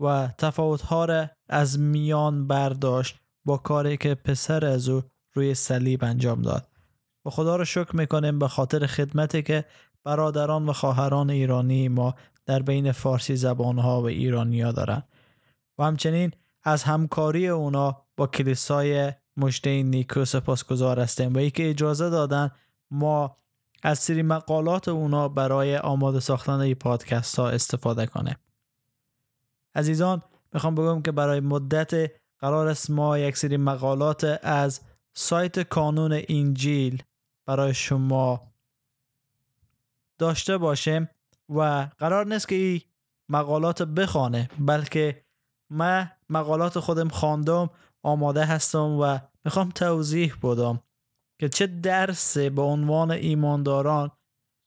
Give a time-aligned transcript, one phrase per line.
[0.00, 5.02] و تفاوت ها را از میان برداشت با کاری که پسر از او
[5.34, 6.68] روی صلیب انجام داد.
[7.24, 9.64] و خدا را شکر می‌کنیم به خاطر خدمتی که
[10.04, 12.14] برادران و خواهران ایرانی ما
[12.46, 15.02] در بین فارسی زبان ها و ایرانی ها دارن
[15.78, 16.32] و همچنین
[16.62, 22.50] از همکاری اونا با کلیسای مجده نیکو سپاسگزار هستیم و ای که اجازه دادن
[22.90, 23.36] ما
[23.82, 28.36] از سری مقالات اونا برای آماده ساختن این پادکست ها استفاده کنه
[29.74, 30.22] عزیزان
[30.52, 34.80] می‌خوام بگم که برای مدت قرار است ما یک سری مقالات از
[35.14, 37.02] سایت کانون انجیل
[37.46, 38.52] برای شما
[40.18, 41.08] داشته باشیم
[41.48, 42.80] و قرار نیست که این
[43.28, 45.24] مقالات بخوانه بلکه
[45.70, 47.70] من مقالات خودم خواندم
[48.02, 50.80] آماده هستم و می‌خوام توضیح بدم
[51.40, 54.10] که چه درس به عنوان ایمانداران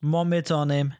[0.03, 0.97] ما می‌تونیم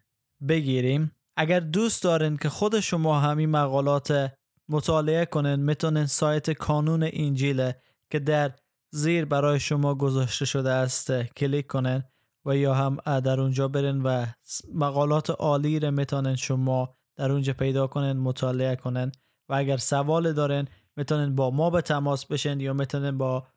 [0.47, 1.12] بگیریم.
[1.37, 4.31] اگر دوست دارین که خود شما همین مقالات
[4.69, 7.71] مطالعه کنین می‌تونین سایت کانون انجیل
[8.09, 8.51] که در
[8.91, 12.03] زیر برای شما گذاشته شده است کلیک کنین
[12.45, 14.25] و یا هم در اونجا برین و
[14.73, 19.11] مقالات عالی رو می‌تونین شما در اونجا پیدا کنین مطالعه کنین.
[19.49, 23.47] و اگر سوال دارین می‌تونین با ما به تماس بشین یا می‌تونین با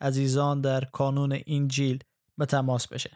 [0.00, 2.04] عزیزان در کانون انجیل
[2.38, 3.10] به تماس بشه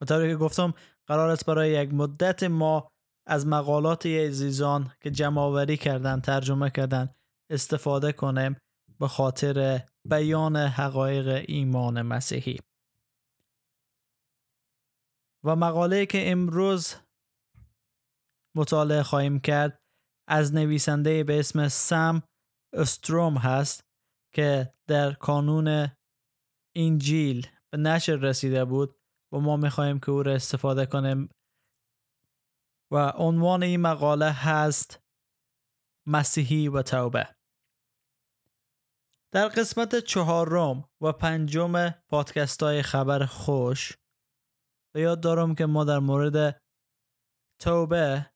[0.00, 0.74] و که گفتم
[1.06, 2.90] قرار است برای یک مدت ما
[3.26, 7.14] از مقالات عزیزان که جمع کردن ترجمه کردن
[7.50, 8.56] استفاده کنیم
[9.00, 12.58] به خاطر بیان حقایق ایمان مسیحی.
[15.44, 16.94] و مقاله که امروز
[18.56, 19.78] مطالعه خواهیم کرد
[20.28, 22.22] از نویسنده به اسم سم
[22.74, 23.80] استروم هست
[24.34, 25.88] که در کانون
[26.76, 28.96] انجیل به نشر رسیده بود
[29.32, 31.28] و ما می‌خواهیم که او را استفاده کنیم
[32.92, 35.00] و عنوان این مقاله هست
[36.06, 37.28] مسیحی و توبه
[39.32, 43.98] در قسمت چهارم و پنجم پادکست های خبر خوش
[44.94, 46.62] به یاد دارم که ما در مورد
[47.60, 48.26] توبه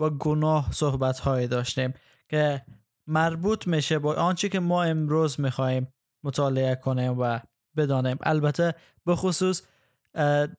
[0.00, 1.94] و گناه صحبت های داشتیم
[2.28, 2.66] که
[3.08, 5.94] مربوط میشه با آنچه که ما امروز می‌خواهیم
[6.24, 7.40] مطالعه کنیم و
[7.76, 8.18] بدانیم.
[8.20, 8.74] البته
[9.06, 9.62] به خصوص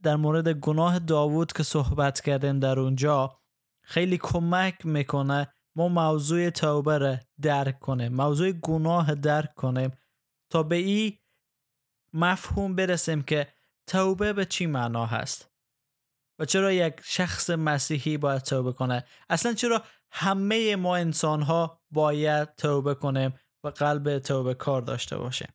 [0.03, 3.39] در مورد گناه داوود که صحبت کردیم در اونجا
[3.81, 9.91] خیلی کمک می‌کنه ما موضوع توبه را درک کنیم موضوع گناه درک کنیم
[10.51, 11.17] تا به این
[12.13, 13.47] مفهوم برسیم که
[13.87, 15.49] توبه به چی معنا هست؟
[16.39, 22.55] و چرا یک شخص مسیحی باید توبه کنه؟ اصلا چرا همه ما انسان ها باید
[22.55, 25.53] توبه کنیم و قلب توبه کار داشته باشیم؟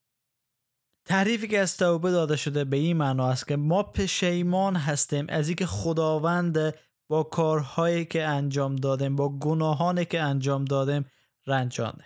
[1.05, 5.49] تعریفی که از توبه داده شده به این معنا است که ما پشیمان هستیم از
[5.49, 6.75] اینکه خداوند
[7.09, 11.11] با کارهایی که انجام دادیم با گناهانی که انجام دادیم
[11.47, 12.05] رنجانه.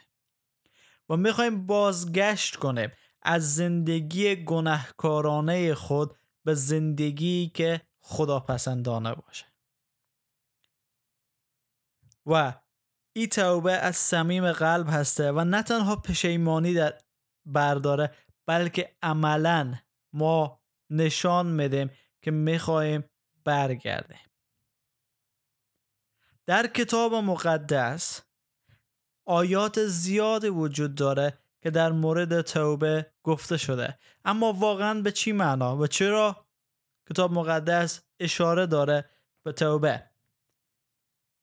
[1.09, 2.91] و می‌خوایم بازگشت کنیم
[3.23, 6.15] از زندگی گناهکارانه خود
[6.45, 9.47] به زندگی که خدا پسندانه باشه.
[12.27, 12.55] و
[13.13, 16.99] این توبه از صمیم قلب هسته و نه تنها پشیمانی در
[17.47, 18.15] برداره
[18.49, 19.75] بلکه عملا
[20.13, 20.61] ما
[20.91, 21.91] نشان میدیم
[22.23, 23.05] که می‌خواهیم
[23.45, 24.21] برگردیم.
[26.47, 28.23] در کتاب مقدس
[29.27, 33.99] آیات زیادی وجود داره که در مورد توبه گفته شده.
[34.25, 36.47] اما واقعا به چی معنا؟ و چرا
[37.11, 39.11] کتاب مقدس اشاره داره
[39.45, 40.11] به توبه؟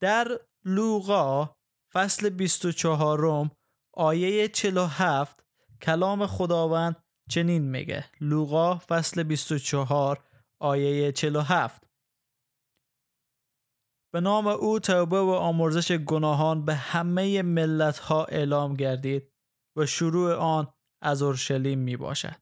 [0.02, 1.56] در لوقا
[1.94, 3.52] فصل 24
[3.94, 5.45] آیه 47
[5.82, 6.96] کلام خداوند
[7.30, 8.06] چنین میگه.
[8.22, 10.24] لوقا فصل 24
[10.60, 11.86] آیه 47
[14.14, 19.32] به نام او توبه و آمرزش گناهان به همه ملت ها اعلام گردید
[19.76, 22.36] و شروع آن از اورشلیم می باشد.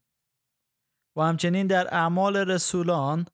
[1.15, 3.25] و همچنین در اعمال رسولان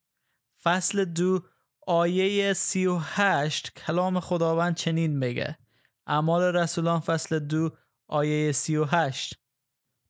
[0.64, 1.40] فصل دو
[1.88, 5.58] آیه سی و هشت کلام خداوند چنین میگه.
[6.08, 7.70] اعمال رسولان فصل دو
[8.08, 9.40] آیه سی و هشت.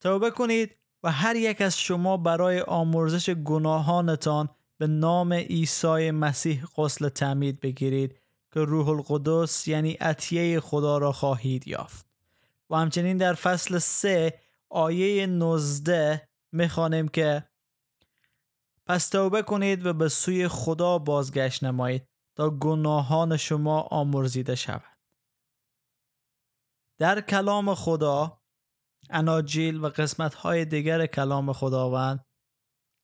[0.00, 4.48] توبه کنید و هر یک از شما برای آمرزش گناهانتان
[4.78, 8.20] به نام عیسی مسیح غسل تعمید بگیرید
[8.52, 12.06] که روح القدس یعنی عطیه خدا را خواهید یافت.
[12.70, 17.44] و همچنین در فصل 3 آیه 19 می‌خوانیم که
[18.86, 24.98] پس توبه کنید و به سوی خدا بازگشت نمایید تا گناهان شما آمرزیده شود.
[26.98, 28.39] در کلام خدا
[29.12, 32.24] اناجیل و قسمت های دیگر کلام خداوند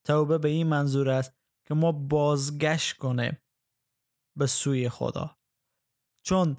[0.05, 1.33] توبه به این منظور است
[1.65, 3.39] که ما بازگشت کنیم
[4.37, 5.37] به سوی خدا.
[6.23, 6.57] چون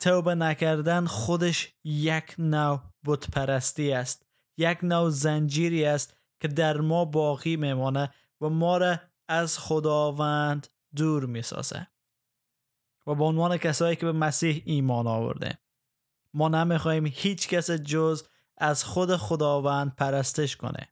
[0.00, 4.26] توبه نکردن خودش یک نوع بت پرستی است
[4.56, 10.66] یک نوع زنجیری است که در ما باقی میمانه و ما را از خداوند
[10.96, 11.86] دور می‌سازه.
[13.06, 15.58] و به عنوان کسایی که به مسیح ایمان آورده
[16.34, 18.28] ما نمی‌خواهیم هیچ کس جز
[18.58, 20.88] از خود خداوند پرستش کنه.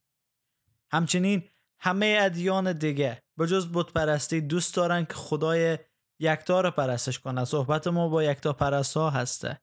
[0.91, 5.79] همچنین همه ادیان دیگه به جز بت پرستی دوست دارن که خدای
[6.19, 9.61] یکتا رو پرستش کنه صحبت ما با یکتا پرست هسته.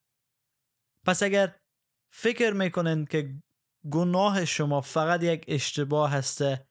[1.06, 1.56] پس اگر
[2.10, 3.36] فکر می‌کنن که
[3.92, 6.68] گناه شما فقط یک اشتباه هسته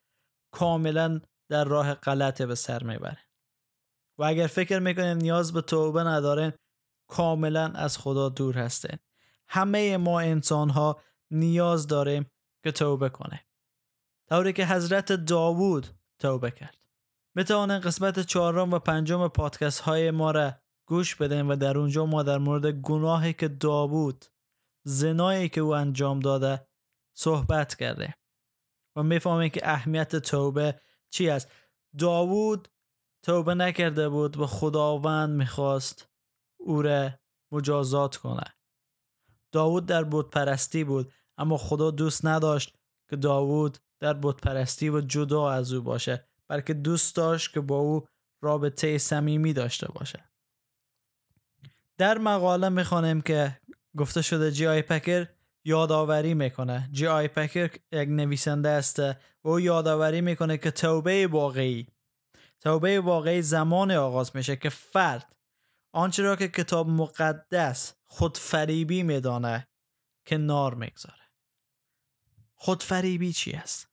[0.51, 3.19] کاملا در راه غلط به سر می‌بره.
[4.19, 6.53] و اگر فکر می‌کنین نیاز به توبه ندارین
[7.07, 8.99] کاملا از خدا دور هستین.
[9.49, 11.01] همه ما انسان ها
[11.31, 12.31] نیاز داریم
[12.65, 13.47] که توبه کنه.
[14.29, 15.87] طوری که حضرت داوود
[16.19, 16.79] توبه کرد.
[17.37, 20.53] بتوانن قسمت چهارم و پنجم پادکست های ما را
[20.89, 24.25] گوش بدین و در اونجا ما در مورد گناهی که داوود
[24.85, 26.67] زنایی که او انجام داده
[27.17, 28.15] صحبت کرده
[28.97, 30.81] و می‌فهمیم که اهمیت توبه
[31.11, 31.53] چی است.
[31.99, 32.69] داوود
[33.25, 36.09] توبه نکرده بود و خداوند می‌خواست
[36.61, 37.11] او را
[37.53, 38.45] مجازات کنه.
[39.53, 41.13] داوود در بود پرستی بود.
[41.41, 42.77] اما خدا دوست نداشت
[43.11, 47.79] که داوود در بود پرستی و جدا از او باشه بلکه دوست داشت که با
[47.79, 48.07] او
[48.43, 50.31] رابطه صمیمی داشته باشه.
[51.99, 53.61] در مقاله می‌خوانیم که
[53.97, 55.29] گفته شده جی آی پکر
[55.65, 56.89] یادآوری می‌کنه.
[56.93, 61.87] جی آی پکر یک نویسنده است و او یادآوری می‌کنه که توبه واقعی
[62.61, 65.37] توبه واقعی زمان آغاز میشه که فرد
[65.95, 69.69] آنچه را که کتاب مقدس خودفریبی میدانه
[70.25, 71.20] که نار می‌گذاره
[72.63, 73.89] خودفریبی چی است؟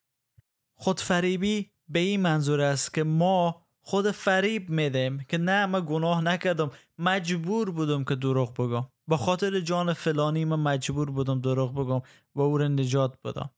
[0.75, 6.71] خودفریبی به این منظور است که ما خود فریب میدیم که نه من گناه نکردم
[6.97, 8.87] مجبور بودم که دروغ بگم.
[9.07, 12.01] با خاطر جان فلانی من مجبور بودم دروغ بگم
[12.35, 13.49] و او رو نجات بدم.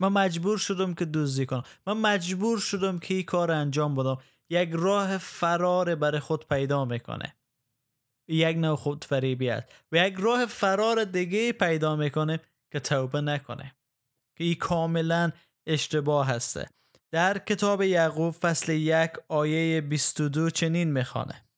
[0.00, 1.62] من مجبور شدم که دزدی کنم.
[1.86, 4.18] من مجبور شدم که این کار انجام بدم.
[4.50, 7.36] یک راه فرار برای خود پیدا می‌کنه.
[8.28, 9.68] یک نوع خود فریبی است.
[9.92, 12.40] و یک راه فرار دیگه پیدا می‌کنه
[12.72, 13.76] که توبه نکنه.
[14.38, 15.32] که این کاملا
[15.66, 16.68] اشتباه هسته.
[17.12, 21.48] در کتاب یعقوب فصل یک آیه 22 چنین می‌خوانه.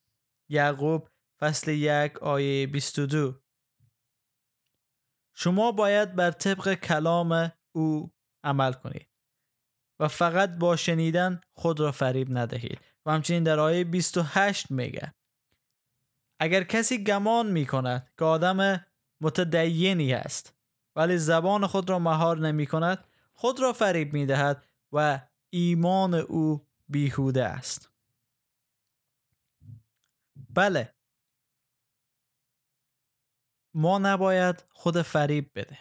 [0.50, 1.08] یعقوب
[1.40, 3.40] فصل یک آیه 22
[5.34, 8.12] شما باید بر طبق کلام او
[8.44, 9.08] عمل کنید
[10.00, 12.80] و فقط با شنیدن خود را فریب ندهید.
[13.06, 15.14] و همچنین در آیه 28 میگه.
[16.40, 18.86] اگر کسی گمان می‌کند که آدم
[19.20, 20.55] متدینی است
[20.96, 26.66] ولی زبان خود را مهار نمی کند خود را فریب می دهد و ایمان او
[26.88, 27.90] بیهوده است.
[30.50, 30.94] بله.
[33.74, 35.78] ما نباید خود فریب بده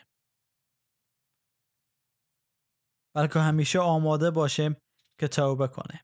[3.14, 4.78] بلکه همیشه آماده باشیم
[5.18, 6.00] که توبه کنیم.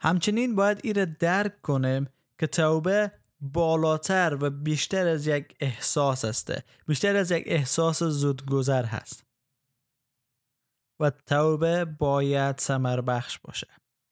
[0.00, 6.52] همچنین باید ایره درک کنیم که توبه بالاتر و بیشتر از یک احساس است.
[6.86, 9.26] بیشتر از یک احساس زودگذر هست.
[11.00, 13.66] و توبه باید سمر بخش باشه.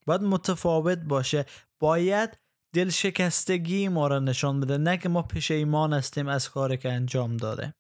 [0.07, 1.47] باید متفاوت باشه.
[1.79, 2.39] باید
[2.75, 4.79] دل شکستگی ما را نشان بده.
[4.79, 7.75] نه که ما ایمان هستیم از کاری که انجام داده.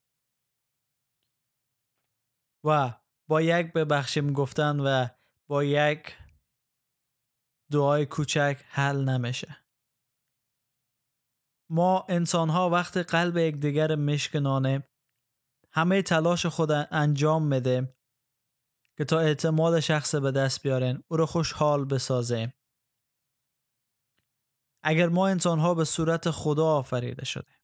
[2.64, 2.94] و
[3.28, 5.08] با یک ببخشیم گفتن و
[5.46, 6.16] با یک
[7.72, 9.67] دعای کوچک حل نمیشه.
[11.70, 14.88] ما انسان ها وقت قلب یکدیگر مشکنانه
[15.72, 17.94] همه تلاش خود انجام میده
[18.96, 22.52] که تا اعتماد شخص به دست بیارن او رو خوشحال بسازه.
[24.82, 27.58] اگر ما انسان ها به صورت خدا آفریده شده.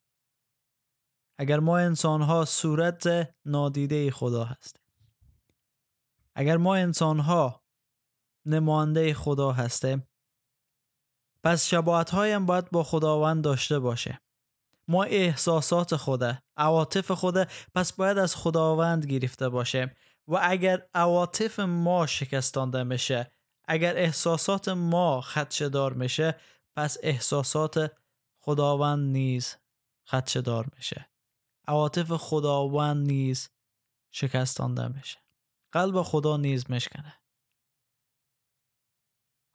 [1.38, 4.82] اگر ما انسان ها صورت نادیده خدا هستیم
[6.34, 7.64] اگر ما انسان ها
[8.46, 10.08] نمانده خدا هستیم
[11.44, 14.20] پس شباعت هایم باید با خداوند داشته باشه.
[14.88, 19.96] ما احساسات خوده عواطف خوده پس باید از خداوند گرفته باشه.
[20.28, 23.32] و اگر عواطف ما شکستانده میشه
[23.68, 26.40] اگر احساسات ما خدشدار میشه
[26.76, 27.92] پس احساسات
[28.40, 29.56] خداوند نیز
[30.06, 31.10] خدشدار میشه.
[31.68, 33.50] عواطف خداوند نیز
[34.10, 35.18] شکستانده میشه.
[35.72, 37.14] قلب خدا نیز مشکنه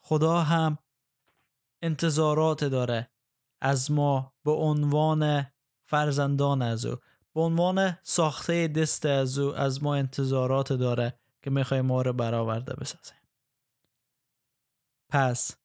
[0.02, 0.78] خدا هم
[1.82, 3.12] انتظارات داره.
[3.62, 5.52] از ما به عنوان
[5.90, 6.96] فرزندان از او
[7.34, 12.74] به عنوان ساخته دست از او از ما انتظارات داره که می‌خوای ما رو برآورده
[12.74, 13.14] بسازه
[15.12, 15.58] پس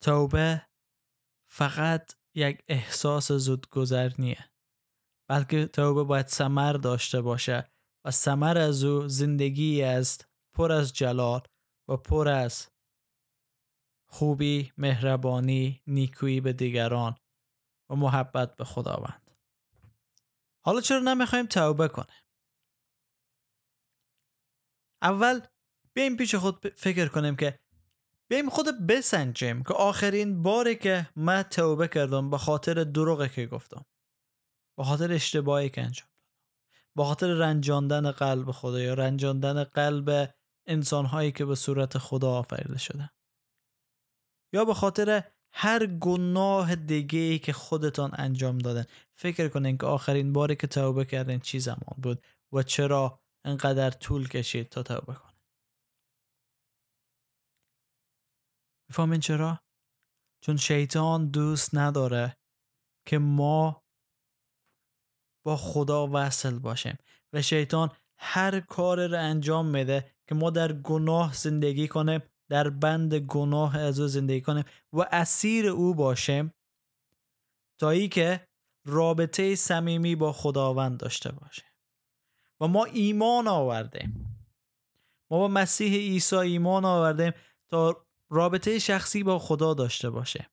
[0.00, 0.62] توبه
[1.50, 4.50] فقط یک احساس زودگذر نیه.
[5.28, 7.70] بلکه توبه باید سمر داشته باشه
[8.04, 11.40] و سمر از او زندگی است پر از جلال
[11.88, 12.68] و پر از
[14.18, 17.16] خوبی، مهربانی، نیکویی به دیگران
[17.90, 19.30] و محبت به خداوند.
[20.64, 22.14] حالا چرا نمی‌خوایم توبه کنه؟
[25.02, 25.40] اول
[25.94, 27.58] بیایم پیش خود فکر کنیم که
[28.30, 33.84] بیایم خود بسنجیم که آخرین باری که من توبه کردم به خاطر دروغی که گفتم
[34.78, 40.34] به خاطر اشتباهی که انجام دادم به خاطر رنجاندن قلب خدا یا رنجاندن قلب
[40.66, 43.10] انسانهایی که به صورت خدا آفریده شده
[44.52, 50.32] یا به خاطر هر گناه دیگه ای که خودتان انجام دادن فکر کنین که آخرین
[50.32, 55.38] باری که توبه کردن چی زمان بود و چرا انقدر طول کشید تا توبه کنن
[58.88, 59.60] می‌فهمین چرا؟
[60.40, 62.36] چون شیطان دوست نداره
[63.06, 63.84] که ما
[65.44, 66.98] با خدا وصل باشیم
[67.32, 73.14] و شیطان هر کار رو انجام میده که ما در گناه زندگی کنیم در بند
[73.14, 76.54] گناه از او زندگی کنیم و اسیر او باشیم
[77.78, 78.48] تا ای که
[78.84, 81.64] رابطه صمیمی با خداوند داشته باشه.
[82.60, 84.38] و ما ایمان آوردیم
[85.30, 87.32] ما با مسیح عیسی ایمان آوردیم
[87.68, 90.50] تا رابطه شخصی با خدا داشته باشه.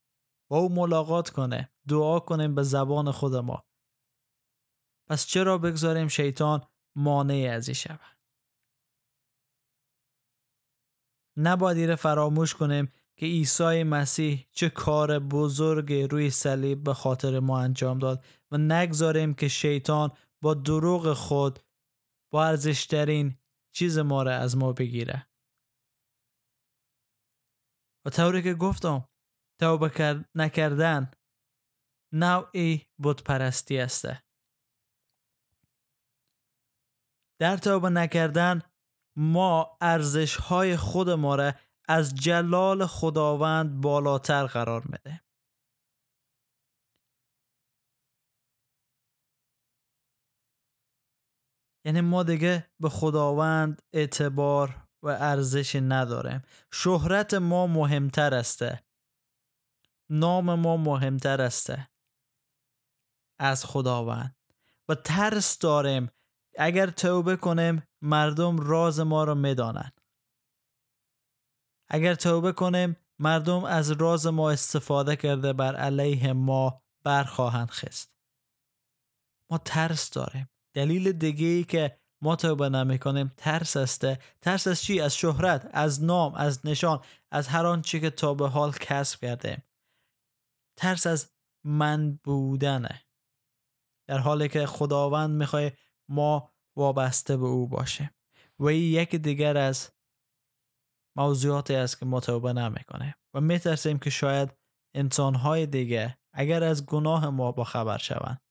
[0.48, 3.66] با او ملاقات کنه دعا کنیم به زبان خود ما.
[5.08, 8.15] پس چرا بگذاریم شیطان مانع از این شود؟
[11.38, 18.00] نباید فراموش کنیم که عیسی مسیح چه کار بزرگ روی صلیب به خاطر ما انجام
[18.00, 20.12] داد و نگذاریم که شیطان
[20.42, 21.60] با دروغ خود
[22.32, 23.38] با ارزشترین
[23.76, 25.28] چیز ما را از ما بگیره.
[28.06, 29.10] و طوری که گفتم
[29.60, 31.12] توبه نکردن
[32.14, 34.08] نوعی بود پرستی است.
[37.40, 38.62] در توبه نکردن
[39.16, 41.54] ما ارزش های خود ما را
[41.88, 45.22] از جلال خداوند بالاتر قرار میده
[51.86, 56.42] یعنی ما دیگه به خداوند اعتبار و ارزش نداریم.
[56.74, 58.84] شهرت ما مهمتر استه
[60.10, 61.90] نام ما مهمتر استه
[63.40, 64.36] از خداوند.
[64.90, 66.12] و ترس داریم
[66.58, 70.02] اگر توبه کنیم مردم راز ما را می‌دانند
[71.90, 78.16] اگر توبه کنیم مردم از راز ما استفاده کرده بر علیه ما برخواهند خست.
[79.52, 80.50] ما ترس داریم.
[80.76, 85.70] دلیل دیگه ای که ما توبه نمی کنیم ترس استه ترس از چی؟ از شهرت
[85.74, 89.64] از نام از نشان از هر آنچه که تا به حال کسب کرده
[90.78, 91.32] ترس از
[91.66, 93.06] من بودنه.
[94.10, 95.72] در حالی که خداوند می‌خوای
[96.10, 98.16] ما وابسته به او باشه
[98.60, 99.92] و این یک دیگر از
[101.18, 104.58] موضوعاتی است که ما توبه نمی‌کنیم و میترسیم که شاید
[104.96, 108.42] انسانهای دیگه اگر از گناه ما با خبر شوند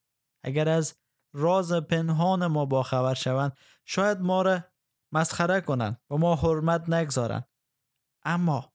[0.45, 0.95] اگر از
[1.35, 4.61] راز پنهان ما با خبر شوند شاید ما را
[5.13, 7.49] مسخره کنند و ما حرمت نگذارند.
[8.25, 8.73] اما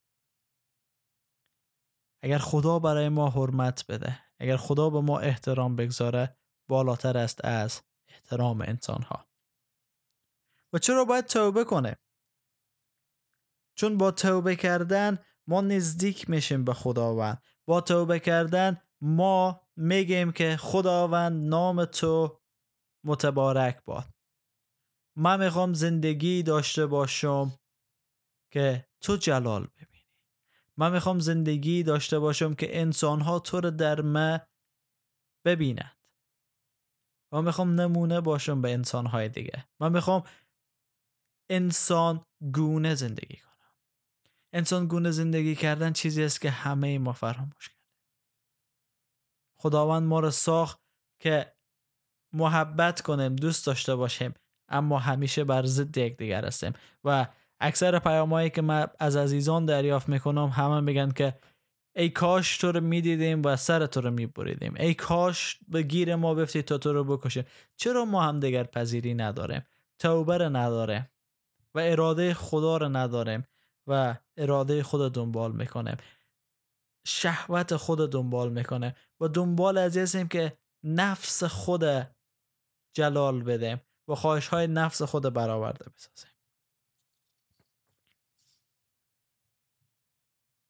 [2.24, 6.38] اگر خدا برای ما حرمت بده اگر خدا به ما احترام بگذاره
[6.70, 7.82] بالاتر است از
[8.20, 9.28] احترام انسان ها
[10.74, 11.98] و چرا باید توبه کنه؟
[13.76, 17.42] چون با توبه کردن ما نزدیک میشیم به خداوند.
[17.66, 22.42] با توبه کردن ما میگیم که خداوند نام تو
[23.04, 24.06] متبارک باد.
[25.16, 27.60] من می‌خوام زندگی داشته باشم
[28.52, 30.06] که تو جلال ببینی.
[30.78, 34.40] من می‌خوام زندگی داشته باشم که انسان ها تو رو در من
[35.46, 35.99] ببینند
[37.34, 39.66] من می‌خوام نمونه باشم به انسان های دیگه.
[39.82, 40.24] من می‌خوام
[41.50, 43.50] انسان گونه زندگی کنم.
[44.54, 47.80] انسان گونه زندگی کردن چیزی است که همه ما فراموش کرده
[49.62, 50.80] خداوند ما رو ساخت
[51.22, 51.56] که
[52.34, 54.34] محبت کنیم دوست داشته باشیم
[54.70, 56.74] اما همیشه بر ضد یکدیگر هستیم.
[57.04, 57.28] و
[57.62, 61.40] اکثر پیامایی که من از عزیزان دریافت می‌کنم همه میگن که
[62.00, 64.74] ای کاش تو رو می‌دیدیم و سر تو رو میبریدیم.
[64.80, 69.14] ای کاش به گیر ما بفتی تا تو رو بکشیم چرا ما هم دیگر پذیری
[69.14, 69.66] نداریم؟
[70.00, 71.10] توبه رو نداریم
[71.76, 73.48] و اراده خدا رو نداریم
[73.88, 75.98] و اراده خود دنبال می‌کنیم.
[77.06, 81.84] شهوت خود دنبال می‌کنه و دنبال از هستیم که نفس خود
[82.94, 86.32] جلال بدیم و خواهش های نفس خود برآورده بسازیم.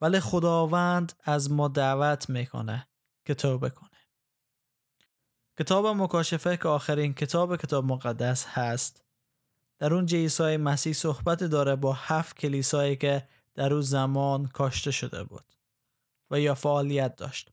[0.02, 2.88] ولی خداوند از ما دعوت می‌کنه
[3.26, 3.90] که توبه کنه
[5.60, 9.04] کتاب مکاشفه که آخرین کتاب کتاب مقدس هست
[9.80, 15.24] در اون عیسی مسیح صحبت داره با هفت کلیسایی که در اون زمان کاشته شده
[15.24, 15.56] بود
[16.32, 17.52] و یا فعالیت داشت.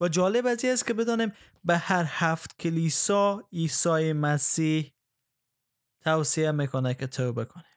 [0.00, 1.32] و جالب از است که بدانیم
[1.64, 4.92] به هر هفت کلیسا عیسی مسیح
[6.00, 7.75] توصیه می‌کنه که توبه کنه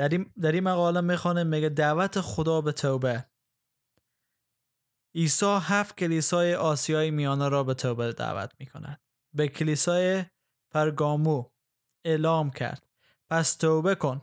[0.00, 3.26] در این, در این مقاله می‌خوانه میگه دعوت خدا به توبه.
[5.14, 9.00] عیسی هفت کلیسای آسیای میانه را به توبه دعوت می‌کند.
[9.34, 10.24] به کلیسای
[10.70, 11.44] پرگامو
[12.04, 12.86] اعلام کرد.
[13.30, 14.22] پس توبه کن.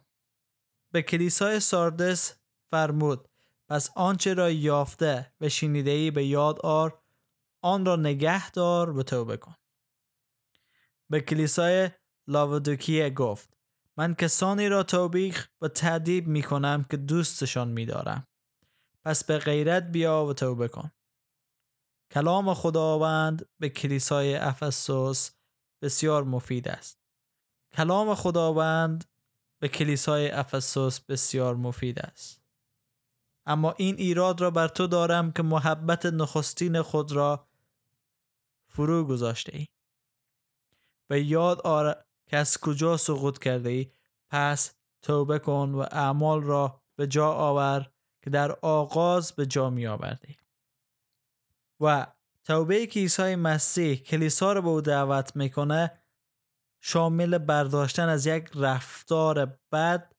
[0.91, 2.37] به کلیسای ساردس
[2.71, 3.29] فرمود
[3.69, 7.01] پس آنچه را یافته و شنیده ای به یاد آر
[7.61, 9.55] آن را نگه دار و توبه کن.
[11.09, 11.89] به کلیسای
[12.27, 13.56] لاودوکیه گفت
[13.97, 18.27] من کسانی را توبیخ و تعدیب می کنم که دوستشان می دارم.
[19.05, 20.91] پس به غیرت بیا و توبه کن.
[22.11, 25.31] کلام خداوند به کلیسای افسوس
[25.81, 26.99] بسیار مفید است.
[27.71, 29.05] کلام خداوند
[29.59, 32.41] به کلیسای افسوس بسیار مفید است.
[33.45, 37.47] اما این ایراد را بر تو دارم که محبت نخستین خود را
[38.67, 39.67] فرو گذاشته ای.
[41.07, 43.91] به یاد آر که از کجا سقوط کرده ای
[44.29, 47.91] پس توبه کن و اعمال را به جا آور
[48.23, 50.37] که در آغاز به جا می آوردی.
[51.79, 52.07] و
[52.43, 55.91] توبه که عیسی مسیح کلیسا رو به او دعوت می‌کنه
[56.81, 60.13] شامل برداشتن از یک رفتار بد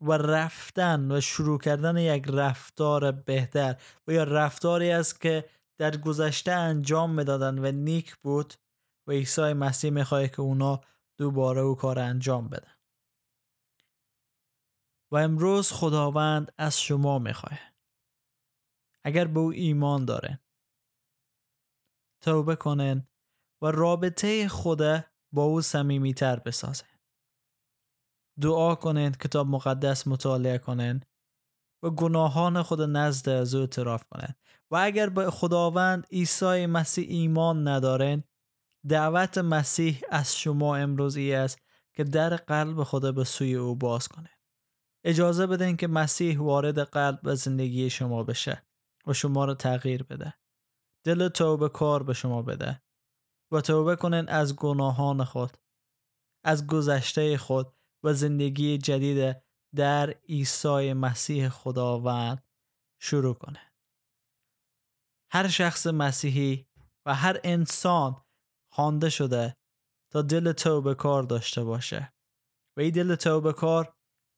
[0.00, 3.76] و رفتن و شروع کردن یک رفتار بهتر
[4.08, 5.44] و یا رفتاری است که
[5.78, 8.54] در گذشته انجام می‌دادن و نیک بود
[9.06, 10.80] و عیسی مسیح می‌خواد که اونا
[11.18, 12.74] دوباره او کار انجام بدن
[15.12, 17.58] و امروز خداوند از شما می‌خواه.
[19.04, 20.40] اگر به او ایمان داره
[22.24, 23.08] توبه کنن
[23.62, 24.78] و رابطه خود
[25.32, 26.86] با او صمیمیتر بسازن
[28.40, 31.06] دعا کنند کتاب مقدس مطالعه کنند
[31.82, 34.36] و گناهان خود نزد از او اعتراف کنند
[34.70, 38.24] و اگر به خداوند عیسی مسیح ایمان ندارن
[38.88, 41.58] دعوت مسیح از شما امروزی است
[41.92, 44.30] که در قلب خود به سوی او باز کنه.
[45.04, 48.66] اجازه بدین که مسیح وارد قلب و زندگی شما بشه
[49.06, 50.34] و شما رو تغییر بده.
[51.04, 52.82] دل توبه کار به شما بده
[53.52, 55.58] و توبه کنن از گناهان خود
[56.44, 59.36] از گذشته خود و زندگی جدید
[59.74, 62.44] در عیسی مسیح خداوند
[62.98, 63.60] شروع کنه.
[65.30, 66.66] هر شخص مسیحی
[67.06, 68.23] و هر انسان
[68.74, 69.56] خوانده شده
[70.12, 72.12] تا دل توبه کار داشته باشه.
[72.76, 73.94] و این دل توبه کار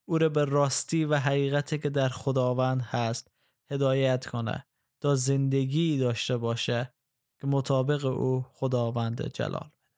[0.08, 3.30] او را به راستی و حقیقتی که در خداوند هست
[3.70, 4.66] هدایت کنه
[5.02, 6.94] تا زندگی داشته باشه
[7.40, 9.92] که مطابق او خداوند جلال بده.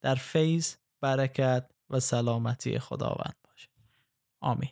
[0.00, 3.68] در فیض برکت و سلامتی خداوند باشه.
[4.40, 4.70] آمین.